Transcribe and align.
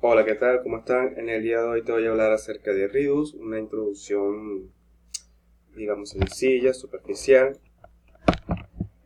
Hola, 0.00 0.24
¿qué 0.24 0.36
tal? 0.36 0.62
¿Cómo 0.62 0.78
están? 0.78 1.18
En 1.18 1.28
el 1.28 1.42
día 1.42 1.60
de 1.60 1.66
hoy 1.66 1.82
te 1.82 1.90
voy 1.90 2.06
a 2.06 2.10
hablar 2.10 2.30
acerca 2.30 2.72
de 2.72 2.86
Redux, 2.86 3.34
una 3.34 3.58
introducción, 3.58 4.72
digamos, 5.74 6.10
sencilla, 6.10 6.72
superficial. 6.72 7.58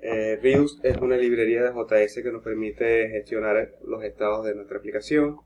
Eh, 0.01 0.39
Redux 0.43 0.81
es 0.83 0.99
una 0.99 1.17
librería 1.17 1.63
de 1.63 1.73
JS 1.73 2.23
que 2.23 2.31
nos 2.31 2.43
permite 2.43 3.09
gestionar 3.09 3.73
los 3.87 4.05
estados 4.05 4.45
de 4.45 4.55
nuestra 4.55 4.77
aplicación. 4.77 5.39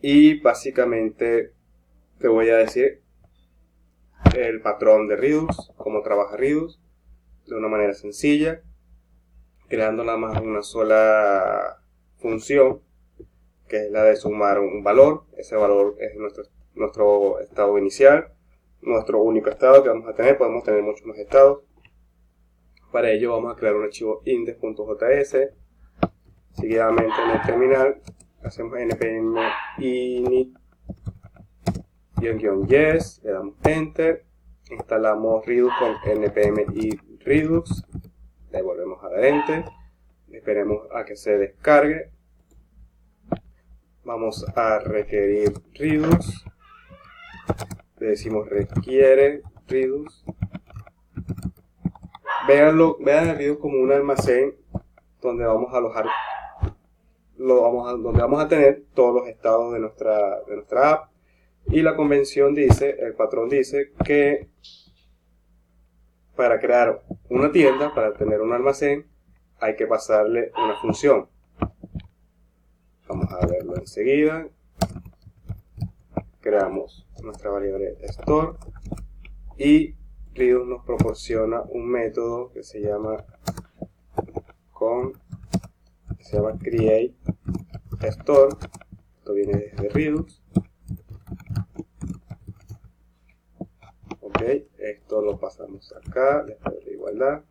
Y 0.00 0.40
básicamente 0.40 1.52
te 2.18 2.28
voy 2.28 2.48
a 2.48 2.56
decir 2.56 3.02
el 4.34 4.62
patrón 4.62 5.06
de 5.06 5.16
Redux, 5.16 5.70
cómo 5.76 6.00
trabaja 6.00 6.38
Redux, 6.38 6.80
de 7.46 7.56
una 7.56 7.68
manera 7.68 7.92
sencilla, 7.92 8.62
creando 9.68 10.02
nada 10.02 10.16
más 10.16 10.40
una 10.40 10.62
sola 10.62 11.82
función 12.16 12.83
que 13.68 13.86
es 13.86 13.90
la 13.90 14.04
de 14.04 14.16
sumar 14.16 14.60
un 14.60 14.82
valor. 14.82 15.24
Ese 15.36 15.56
valor 15.56 15.96
es 15.98 16.16
nuestro, 16.16 16.44
nuestro 16.74 17.40
estado 17.40 17.78
inicial, 17.78 18.28
nuestro 18.82 19.22
único 19.22 19.50
estado 19.50 19.82
que 19.82 19.88
vamos 19.88 20.08
a 20.08 20.14
tener. 20.14 20.36
Podemos 20.38 20.64
tener 20.64 20.82
muchos 20.82 21.06
más 21.06 21.18
estados. 21.18 21.62
Para 22.92 23.10
ello 23.10 23.32
vamos 23.32 23.52
a 23.52 23.56
crear 23.56 23.74
un 23.74 23.84
archivo 23.84 24.22
index.js. 24.24 25.50
Seguidamente 26.52 27.14
en 27.22 27.30
el 27.30 27.42
terminal 27.42 28.00
hacemos 28.44 28.78
npm 28.78 29.40
init 29.78 30.56
yes, 32.66 33.20
le 33.24 33.32
damos 33.32 33.54
enter, 33.64 34.24
instalamos 34.70 35.44
Redux 35.44 35.72
con 35.78 35.96
npm 36.22 36.66
y 36.74 36.96
Redux, 37.24 37.84
le 38.50 38.62
volvemos 38.62 39.02
a 39.02 39.08
dar 39.10 39.24
enter, 39.24 39.64
esperemos 40.30 40.86
a 40.94 41.04
que 41.04 41.16
se 41.16 41.36
descargue 41.36 42.10
vamos 44.04 44.44
a 44.56 44.78
requerir 44.78 45.52
Redux. 45.74 46.44
Le 47.98 48.06
decimos 48.08 48.48
requiere 48.48 49.42
Redux. 49.66 50.24
Veanlo, 52.46 52.98
vean 53.00 53.30
el 53.30 53.38
Redux 53.38 53.60
como 53.60 53.78
un 53.80 53.92
almacén 53.92 54.54
donde 55.20 55.46
vamos 55.46 55.72
a 55.72 55.78
alojar 55.78 56.06
lo 57.36 57.62
vamos 57.62 57.88
a, 57.88 57.92
donde 57.92 58.20
vamos 58.20 58.42
a 58.42 58.48
tener 58.48 58.84
todos 58.94 59.14
los 59.14 59.28
estados 59.28 59.72
de 59.72 59.80
nuestra, 59.80 60.40
de 60.42 60.56
nuestra 60.56 60.90
app. 60.90 61.10
Y 61.66 61.82
la 61.82 61.96
convención 61.96 62.54
dice, 62.54 62.96
el 63.00 63.14
patrón 63.14 63.48
dice 63.48 63.92
que 64.04 64.48
para 66.36 66.58
crear 66.58 67.02
una 67.28 67.50
tienda, 67.52 67.94
para 67.94 68.12
tener 68.14 68.40
un 68.40 68.52
almacén, 68.52 69.06
hay 69.60 69.76
que 69.76 69.86
pasarle 69.86 70.52
una 70.62 70.76
función. 70.76 71.28
Vamos 73.14 73.32
a 73.32 73.46
verlo 73.46 73.76
enseguida. 73.76 74.48
Creamos 76.40 77.06
nuestra 77.22 77.48
variable 77.48 77.96
store 78.00 78.58
y 79.56 79.94
Redux 80.34 80.66
nos 80.66 80.84
proporciona 80.84 81.62
un 81.62 81.88
método 81.88 82.50
que 82.50 82.64
se 82.64 82.80
llama 82.80 83.24
con 84.72 85.12
se 86.18 86.38
llama 86.38 86.58
create 86.58 87.14
store. 88.00 88.56
Esto 89.18 89.32
viene 89.32 89.58
desde 89.58 89.88
Redux. 89.90 90.42
Ok, 94.22 94.42
esto 94.78 95.22
lo 95.22 95.38
pasamos 95.38 95.94
acá, 96.04 96.42
después 96.42 96.74
de 96.80 96.84
la 96.84 96.90
igualdad. 96.90 97.44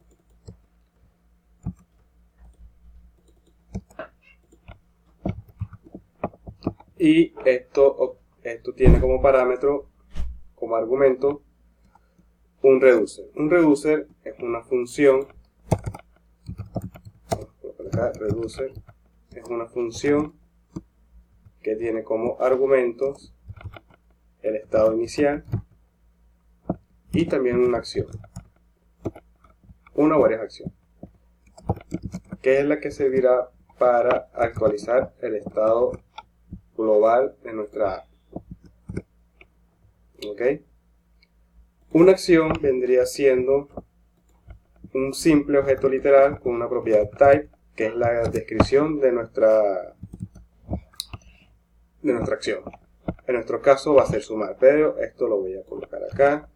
Y 7.04 7.34
esto, 7.44 8.18
esto 8.44 8.74
tiene 8.74 9.02
como 9.02 9.22
parámetro, 9.22 9.90
como 10.56 10.78
argumento, 10.78 11.42
un 12.62 12.80
reducer. 12.80 13.26
Un 13.36 13.50
reducer 13.50 14.08
es 14.24 14.40
una 14.40 14.62
función, 14.64 15.28
reducer 18.18 18.72
es 19.36 19.44
una 19.50 19.66
función 19.66 20.34
que 21.62 21.76
tiene 21.76 22.04
como 22.04 22.38
argumentos 22.40 23.36
el 24.42 24.56
estado 24.56 24.94
inicial 24.94 25.44
y 27.12 27.26
también 27.26 27.60
una 27.60 27.80
acción, 27.80 28.08
una 29.94 30.16
o 30.16 30.22
varias 30.22 30.40
acciones, 30.40 30.74
que 32.42 32.60
es 32.60 32.66
la 32.66 32.80
que 32.80 32.92
servirá 32.92 33.50
para 33.78 34.30
actualizar 34.34 35.14
el 35.22 35.36
estado 35.36 35.92
global 36.84 37.36
de 37.44 37.54
nuestra 37.54 37.96
app. 37.96 38.08
¿Ok? 40.28 40.42
Una 41.92 42.12
acción 42.12 42.54
vendría 42.62 43.06
siendo 43.06 43.70
un 44.94 45.14
simple 45.14 45.60
objeto 45.60 45.90
literal 45.90 46.40
con 46.40 46.54
una 46.54 46.70
propiedad 46.70 47.10
type, 47.10 47.50
que 47.76 47.88
es 47.88 47.96
la 47.96 48.24
descripción 48.30 49.00
de 49.00 49.12
nuestra, 49.12 49.96
de 52.02 52.14
nuestra 52.14 52.36
acción. 52.36 52.64
En 53.28 53.36
nuestro 53.36 53.62
caso 53.62 53.96
va 53.96 54.04
a 54.04 54.08
ser 54.08 54.22
sumar, 54.22 54.58
pero 54.60 54.98
esto 55.00 55.28
lo 55.28 55.40
voy 55.40 55.56
a 55.56 55.64
colocar 55.64 56.02
acá. 56.04 56.50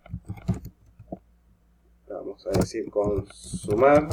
Vamos 2.07 2.45
a 2.47 2.51
decir 2.51 2.89
con 2.89 3.25
sumar. 3.27 4.07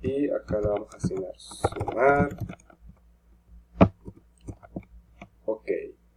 Y 0.00 0.30
acá 0.30 0.60
le 0.60 0.68
vamos 0.68 0.94
a 0.94 0.96
asignar 0.96 1.32
sumar. 1.36 2.28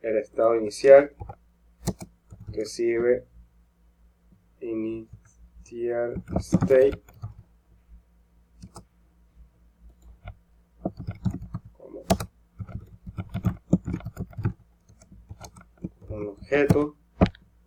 el 0.02 0.18
estado 0.42 0.56
inicial 0.56 1.12
recibe 2.48 3.28
initial 4.60 6.24
state 6.40 7.00
como 11.78 12.06
un 16.10 16.28
objeto. 16.30 16.96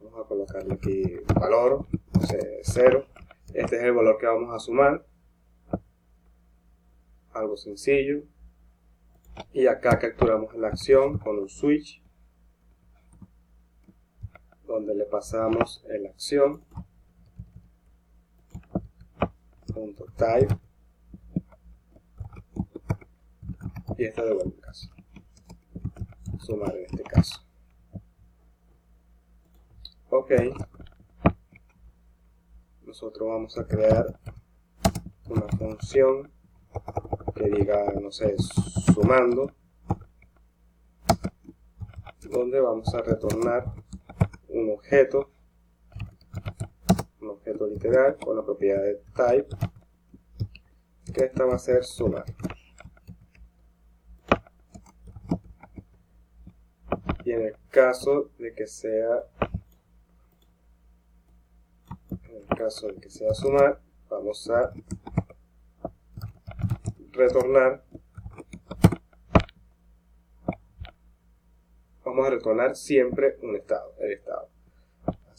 Vamos 0.00 0.24
a 0.24 0.28
colocarle 0.28 0.74
aquí 0.74 1.04
valor 1.32 1.86
no 2.12 2.20
0 2.62 3.06
este 3.54 3.76
es 3.76 3.82
el 3.84 3.92
valor 3.92 4.18
que 4.18 4.26
vamos 4.26 4.52
a 4.52 4.58
sumar. 4.58 5.06
Algo 7.32 7.56
sencillo. 7.56 8.24
Y 9.52 9.68
acá 9.68 10.00
capturamos 10.00 10.52
la 10.56 10.66
acción 10.66 11.18
con 11.18 11.38
un 11.38 11.48
switch 11.48 12.03
donde 14.74 14.94
le 14.94 15.04
pasamos 15.04 15.84
la 15.86 16.08
acción 16.08 16.64
punto 19.72 20.04
type 20.16 20.58
y 23.96 24.04
esta 24.04 24.24
devuelve 24.24 24.56
el 24.56 24.60
caso 24.60 24.90
sumar 26.40 26.74
en 26.76 26.86
este 26.86 27.02
caso. 27.04 27.40
Ok. 30.10 30.32
Nosotros 32.82 33.28
vamos 33.28 33.56
a 33.56 33.66
crear 33.66 34.18
una 35.28 35.46
función 35.56 36.32
que 37.34 37.48
diga 37.48 37.92
no 38.00 38.10
sé 38.10 38.34
sumando 38.92 39.52
donde 42.28 42.60
vamos 42.60 42.92
a 42.94 43.00
retornar 43.00 43.83
un 44.54 44.70
objeto, 44.70 45.30
un 47.20 47.30
objeto 47.30 47.66
literal 47.66 48.16
con 48.16 48.36
la 48.36 48.44
propiedad 48.44 48.82
de 48.82 49.02
type, 49.14 49.48
que 51.12 51.24
esta 51.24 51.44
va 51.44 51.56
a 51.56 51.58
ser 51.58 51.84
sumar. 51.84 52.24
Y 57.24 57.32
en 57.32 57.42
el 57.42 57.56
caso 57.70 58.30
de 58.38 58.54
que 58.54 58.66
sea 58.66 59.24
en 62.10 62.36
el 62.36 62.46
caso 62.56 62.88
de 62.88 62.96
que 63.00 63.10
sea 63.10 63.34
sumar, 63.34 63.80
vamos 64.08 64.48
a 64.50 64.72
retornar 67.12 67.82
vamos 72.04 72.26
a 72.26 72.30
retornar 72.30 72.76
siempre 72.76 73.36
un 73.42 73.56
estado, 73.56 73.94
el 73.98 74.12
estado. 74.12 74.53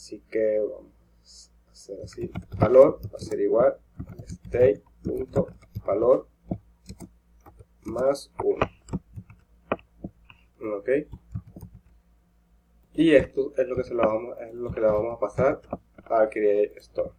Así 0.05 0.21
que 0.29 0.59
vamos 0.59 1.51
a 1.67 1.71
hacer 1.71 1.99
así, 2.03 2.29
valor 2.59 2.99
va 3.11 3.17
a 3.17 3.19
ser 3.19 3.39
igual 3.41 3.75
a 4.05 4.13
state.valor 4.45 6.27
más 7.85 8.31
1. 8.43 8.65
¿Ok? 10.77 10.89
Y 12.93 13.15
esto 13.15 13.51
es 13.57 13.67
lo 13.67 13.75
que, 13.75 13.83
se 13.83 13.95
lo 13.95 14.03
vamos, 14.03 14.37
es 14.41 14.53
lo 14.53 14.69
que 14.69 14.79
le 14.79 14.85
vamos 14.85 15.17
a 15.17 15.19
pasar 15.19 15.59
al 16.03 16.29
create 16.29 16.77
store. 16.81 17.09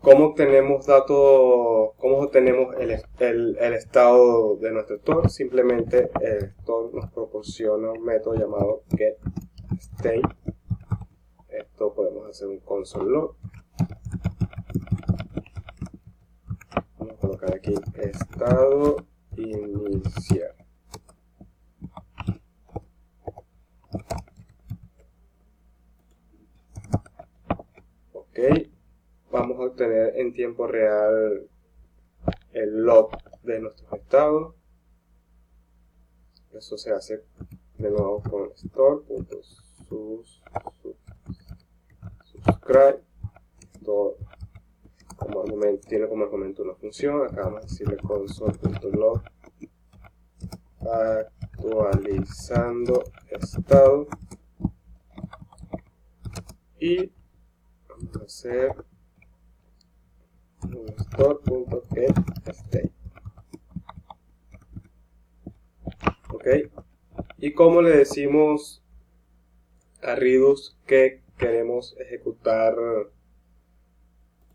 ¿Cómo 0.00 0.26
obtenemos 0.26 0.86
datos, 0.86 1.96
cómo 1.96 2.18
obtenemos 2.18 2.72
el, 2.76 3.02
el, 3.58 3.74
estado 3.74 4.58
de 4.58 4.70
nuestro 4.70 4.94
store? 4.94 5.28
Simplemente 5.28 6.12
el 6.20 6.54
store 6.60 6.90
nos 6.94 7.10
proporciona 7.10 7.90
un 7.90 8.04
método 8.04 8.36
llamado 8.36 8.84
getState. 8.96 10.43
Podemos 11.92 12.28
hacer 12.30 12.48
un 12.48 12.60
console 12.60 13.10
log. 13.10 13.36
Vamos 16.98 17.14
a 17.14 17.20
colocar 17.20 17.54
aquí 17.54 17.74
estado 17.96 18.96
inicial. 19.36 20.54
Ok, 28.12 28.38
vamos 29.30 29.58
a 29.58 29.62
obtener 29.64 30.16
en 30.16 30.32
tiempo 30.32 30.66
real 30.66 31.48
el 32.52 32.84
log 32.84 33.10
de 33.42 33.60
nuestros 33.60 33.92
estados. 33.92 34.54
Eso 36.52 36.78
se 36.78 36.92
hace 36.92 37.24
de 37.78 37.90
nuevo 37.90 38.22
con 38.22 38.54
store.subscribe. 42.44 43.00
Esto 43.72 44.16
como 45.16 45.42
argumento, 45.42 45.88
tiene 45.88 46.08
como 46.08 46.24
argumento 46.24 46.62
una 46.62 46.74
función. 46.74 47.22
Acá 47.22 47.42
vamos 47.44 47.64
a 47.64 47.66
decirle 47.66 47.96
console.log 47.98 49.22
actualizando 51.56 53.04
estado 53.30 54.06
y 56.78 57.10
vamos 57.88 58.16
a 58.16 58.24
hacer 58.24 58.84
store.getState. 60.98 62.92
Ok. 66.30 66.46
Y 67.38 67.54
como 67.54 67.80
le 67.80 67.96
decimos 67.96 68.82
a 70.02 70.14
Redux 70.14 70.76
que 70.86 71.23
queremos 71.44 71.94
ejecutar 71.98 72.74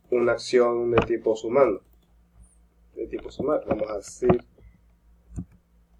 una 0.09 0.31
acción 0.31 0.89
de 0.89 0.97
tipo 1.05 1.35
sumando. 1.35 1.83
De 2.95 3.05
tipo 3.05 3.29
sumar. 3.29 3.63
Vamos 3.67 3.89
a 3.91 3.97
decir 3.97 4.43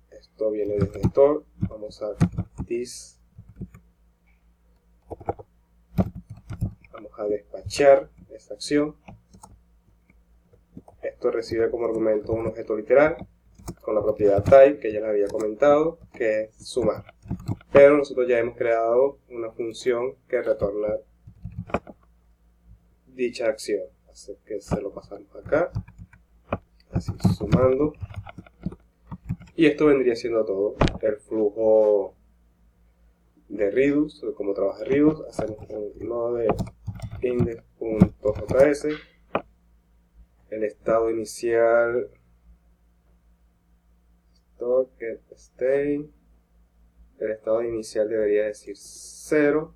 esto 0.10 0.50
viene 0.50 0.78
desde 0.80 1.02
store. 1.02 1.46
Vamos 1.70 2.02
a 2.02 2.16
this. 2.66 3.20
Vamos 6.92 7.12
a 7.20 7.26
despachar 7.26 8.10
esta 8.32 8.56
acción 8.56 8.96
esto 11.02 11.32
recibe 11.32 11.70
como 11.70 11.86
argumento 11.86 12.34
un 12.34 12.48
objeto 12.48 12.76
literal 12.76 13.16
con 13.82 13.94
la 13.94 14.02
propiedad 14.02 14.44
type 14.44 14.80
que 14.80 14.92
ya 14.92 15.00
les 15.02 15.10
había 15.10 15.28
comentado, 15.28 16.00
que 16.14 16.44
es 16.44 16.56
sumar. 16.68 17.14
Pero 17.72 17.98
nosotros 17.98 18.28
ya 18.28 18.40
hemos 18.40 18.58
creado 18.58 19.20
una 19.30 19.52
función 19.52 20.16
que 20.28 20.42
retorna 20.42 20.90
dicha 23.08 23.48
acción. 23.48 23.84
Así 24.12 24.38
que 24.46 24.62
se 24.62 24.82
lo 24.82 24.92
pasamos 24.94 25.34
acá. 25.36 25.72
Así, 26.92 27.12
sumando. 27.38 27.94
Y 29.56 29.66
esto 29.68 29.88
vendría 29.88 30.16
siendo 30.16 30.46
todo. 30.46 30.76
El 31.02 31.18
flujo 31.18 32.16
de 33.48 33.72
Redux, 33.72 34.24
como 34.36 34.54
trabaja 34.54 34.84
Redux, 34.84 35.22
hacemos 35.28 35.58
un 35.70 36.08
nodo 36.08 36.36
de 36.36 36.48
index.js 37.22 38.88
el 40.50 40.64
estado 40.64 41.10
inicial 41.12 42.10
get 44.98 45.22
state 45.36 46.10
el 47.20 47.32
estado 47.32 47.64
inicial 47.64 48.08
debería 48.08 48.46
decir 48.46 48.76
0 48.78 49.76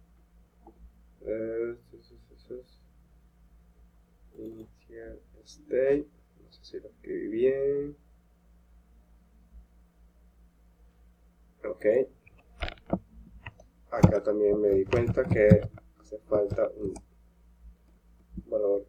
inicial 4.38 5.19
state. 5.44 6.07
No 6.42 6.51
sé 6.51 6.63
si 6.63 6.80
lo 6.80 6.90
escribí 6.90 7.28
bien. 7.28 7.98
Ok. 11.66 11.86
Acá 13.90 14.24
también 14.24 14.60
me 14.60 14.69
di 14.69 14.86
cuenta 14.86 15.24
que 15.24 15.48
hace 16.00 16.18
falta 16.19 16.69
un 16.69 16.94
valor 18.45 18.88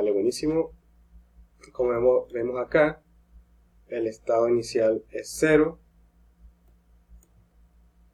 Vale, 0.00 0.12
buenísimo. 0.12 0.72
Como 1.72 1.90
vemos, 2.32 2.58
acá, 2.58 3.02
el 3.88 4.06
estado 4.06 4.48
inicial 4.48 5.04
es 5.10 5.28
0. 5.38 5.78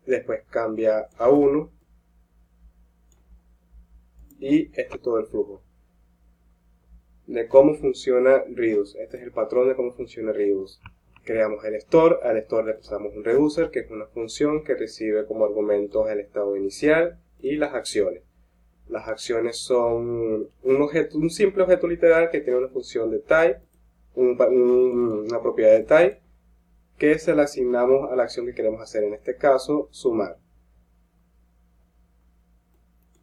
Después 0.04 0.42
cambia 0.50 1.06
a 1.16 1.30
1. 1.30 1.70
Y 4.40 4.62
este 4.76 4.96
es 4.96 5.00
todo 5.00 5.20
el 5.20 5.26
flujo. 5.26 5.62
De 7.28 7.46
cómo 7.46 7.76
funciona 7.76 8.42
Redux. 8.52 8.96
Este 8.96 9.18
es 9.18 9.22
el 9.22 9.30
patrón 9.30 9.68
de 9.68 9.76
cómo 9.76 9.92
funciona 9.92 10.32
Redux 10.32 10.80
creamos 11.22 11.64
el 11.64 11.74
store, 11.76 12.16
al 12.24 12.36
store 12.38 12.66
le 12.66 12.74
pasamos 12.74 13.14
un 13.14 13.22
reducer, 13.24 13.70
que 13.70 13.80
es 13.80 13.90
una 13.90 14.06
función 14.06 14.64
que 14.64 14.74
recibe 14.74 15.26
como 15.26 15.44
argumentos 15.44 16.08
el 16.08 16.18
estado 16.18 16.56
inicial 16.56 17.20
y 17.40 17.56
las 17.56 17.74
acciones. 17.74 18.22
Las 18.88 19.08
acciones 19.08 19.58
son 19.58 20.48
un, 20.62 20.82
objeto, 20.82 21.18
un 21.18 21.30
simple 21.30 21.64
objeto 21.64 21.88
literal 21.88 22.30
que 22.30 22.40
tiene 22.40 22.58
una 22.58 22.68
función 22.68 23.10
de 23.10 23.18
type, 23.18 23.60
una 24.14 25.42
propiedad 25.42 25.72
de 25.72 25.82
type, 25.82 26.20
que 26.96 27.18
se 27.18 27.34
le 27.34 27.42
asignamos 27.42 28.10
a 28.10 28.16
la 28.16 28.22
acción 28.24 28.46
que 28.46 28.54
queremos 28.54 28.80
hacer, 28.80 29.04
en 29.04 29.14
este 29.14 29.36
caso, 29.36 29.88
sumar. 29.90 30.38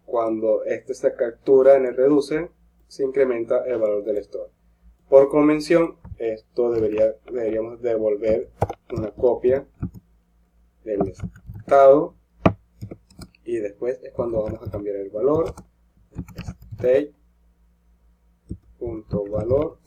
Cuando 0.06 0.64
este 0.66 0.94
se 0.94 1.16
captura 1.16 1.76
en 1.76 1.86
el 1.86 1.96
reducer, 1.96 2.52
se 2.88 3.04
incrementa 3.04 3.66
el 3.66 3.80
valor 3.80 4.04
del 4.04 4.18
store. 4.18 4.52
Por 5.10 5.30
convención, 5.30 5.98
esto 6.18 6.72
debería, 6.72 7.16
deberíamos 7.26 7.82
devolver 7.82 8.50
una 8.92 9.12
copia 9.12 9.66
del 10.84 11.02
estado 11.08 12.16
y 13.54 13.60
después 13.60 14.00
es 14.04 14.12
cuando 14.14 14.42
vamos 14.42 14.68
a 14.68 14.72
cambiar 14.72 14.96
el 14.96 15.10
valor. 15.10 15.54
State 16.74 17.14
punto 18.80 19.26
valor 19.26 19.78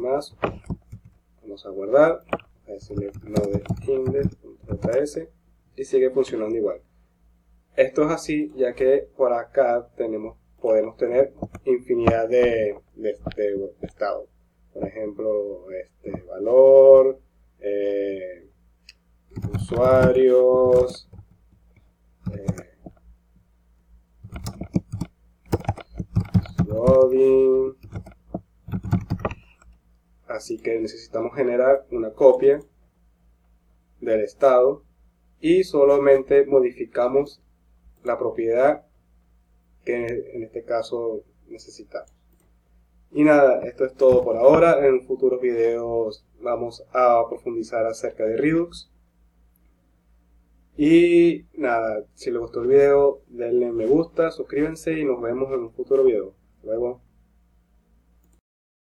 más 0.00 0.36
vamos 1.42 1.64
a 1.64 1.70
guardar 1.70 2.24
a 2.66 2.72
decirle 2.72 3.10
node 3.24 3.62
index.js 3.86 5.28
y 5.76 5.84
sigue 5.84 6.10
funcionando 6.10 6.56
igual. 6.56 6.80
Esto 7.76 8.02
es 8.02 8.10
así 8.10 8.52
ya 8.56 8.74
que 8.74 9.08
por 9.16 9.32
acá 9.32 9.88
tenemos 9.96 10.36
podemos 10.60 10.96
tener 10.96 11.32
infinidad 11.64 12.28
de, 12.28 12.76
de, 12.96 13.16
estados. 13.82 14.28
Por 14.72 14.84
ejemplo, 14.84 15.70
este 15.70 16.20
valor, 16.22 17.20
eh, 17.60 18.48
usuarios, 19.54 21.07
eh, 22.34 22.46
loading. 26.66 27.76
Así 30.26 30.58
que 30.58 30.78
necesitamos 30.78 31.34
generar 31.34 31.86
una 31.90 32.12
copia 32.12 32.60
del 34.00 34.20
estado 34.20 34.84
y 35.40 35.64
solamente 35.64 36.44
modificamos 36.46 37.42
la 38.04 38.18
propiedad 38.18 38.86
que 39.84 40.06
en 40.34 40.42
este 40.42 40.64
caso 40.64 41.24
necesitamos. 41.48 42.12
Y 43.10 43.24
nada, 43.24 43.62
esto 43.64 43.86
es 43.86 43.94
todo 43.94 44.22
por 44.22 44.36
ahora. 44.36 44.86
En 44.86 45.02
futuros 45.02 45.40
videos 45.40 46.26
vamos 46.40 46.84
a 46.92 47.24
profundizar 47.28 47.86
acerca 47.86 48.24
de 48.24 48.36
Redux. 48.36 48.90
Y 50.80 51.44
nada, 51.54 52.04
si 52.14 52.30
les 52.30 52.38
gustó 52.38 52.62
el 52.62 52.68
video, 52.68 53.20
denle 53.26 53.72
me 53.72 53.86
gusta, 53.86 54.30
suscríbanse 54.30 54.92
y 54.96 55.04
nos 55.04 55.20
vemos 55.20 55.52
en 55.52 55.64
un 55.64 55.72
futuro 55.72 56.04
video. 56.04 56.34
Luego. 56.62 57.02